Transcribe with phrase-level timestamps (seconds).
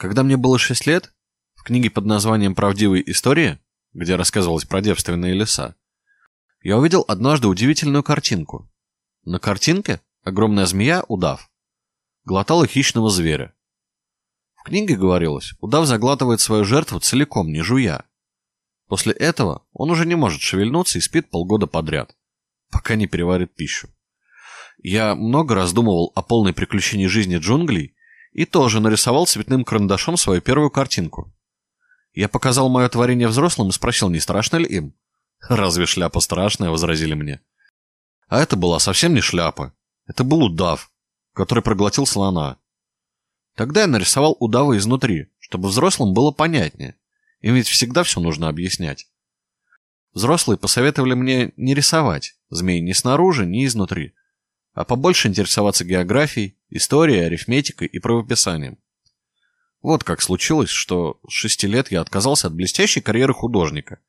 [0.00, 1.12] Когда мне было шесть лет,
[1.54, 3.58] в книге под названием «Правдивые истории»,
[3.92, 5.74] где рассказывалось про девственные леса,
[6.62, 8.72] я увидел однажды удивительную картинку.
[9.24, 11.50] На картинке огромная змея, удав,
[12.24, 13.54] глотала хищного зверя.
[14.54, 18.06] В книге говорилось, удав заглатывает свою жертву целиком, не жуя.
[18.88, 22.16] После этого он уже не может шевельнуться и спит полгода подряд,
[22.70, 23.90] пока не переварит пищу.
[24.78, 27.94] Я много раздумывал о полной приключении жизни джунглей
[28.32, 31.32] и тоже нарисовал цветным карандашом свою первую картинку.
[32.12, 34.94] Я показал мое творение взрослым и спросил, не страшно ли им.
[35.48, 37.40] «Разве шляпа страшная?»— возразили мне.
[38.28, 39.74] А это была совсем не шляпа.
[40.06, 40.92] Это был удав,
[41.32, 42.58] который проглотил слона.
[43.56, 46.96] Тогда я нарисовал удава изнутри, чтобы взрослым было понятнее.
[47.40, 49.08] Им ведь всегда все нужно объяснять.
[50.12, 54.14] Взрослые посоветовали мне не рисовать змей ни снаружи, ни изнутри,
[54.72, 58.78] а побольше интересоваться географией, историей, арифметикой и правописанием.
[59.82, 64.00] Вот как случилось, что с шести лет я отказался от блестящей карьеры художника,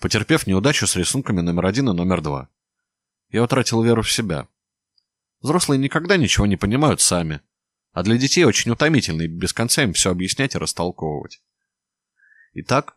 [0.00, 2.48] потерпев неудачу с рисунками номер один и номер два.
[3.28, 4.48] Я утратил веру в себя.
[5.40, 7.40] Взрослые никогда ничего не понимают сами,
[7.92, 11.42] а для детей очень утомительно и без конца им все объяснять и растолковывать.
[12.54, 12.96] Итак,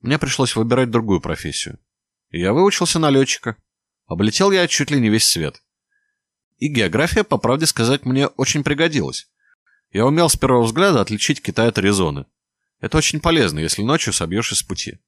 [0.00, 1.78] мне пришлось выбирать другую профессию.
[2.30, 3.56] И я выучился на летчика.
[4.06, 5.62] Облетел я чуть ли не весь свет.
[6.60, 9.30] И география, по правде сказать, мне очень пригодилась.
[9.92, 12.26] Я умел с первого взгляда отличить Китай от Аризоны.
[12.80, 15.00] Это очень полезно, если ночью собьешь из пути.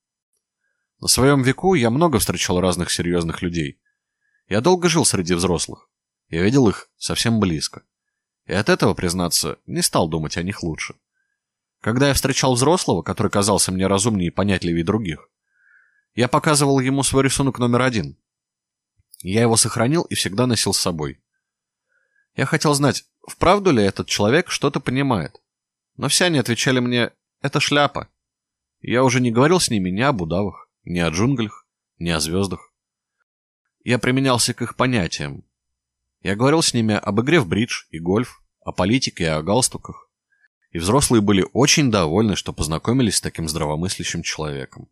[0.98, 3.78] На своем веку я много встречал разных серьезных людей.
[4.48, 5.91] Я долго жил среди взрослых.
[6.31, 7.83] Я видел их совсем близко.
[8.47, 10.94] И от этого, признаться, не стал думать о них лучше.
[11.81, 15.28] Когда я встречал взрослого, который казался мне разумнее и понятливее других,
[16.14, 18.16] я показывал ему свой рисунок номер один.
[19.20, 21.22] Я его сохранил и всегда носил с собой.
[22.34, 25.41] Я хотел знать, вправду ли этот человек что-то понимает.
[25.97, 28.08] Но все они отвечали мне «это шляпа».
[28.80, 31.66] Я уже не говорил с ними ни об удавах, ни о джунглях,
[31.98, 32.72] ни о звездах.
[33.84, 35.44] Я применялся к их понятиям.
[36.21, 40.09] Я говорил с ними об игре в бридж и гольф, о политике и о галстуках.
[40.71, 44.88] И взрослые были очень довольны, что познакомились с таким здравомыслящим человеком.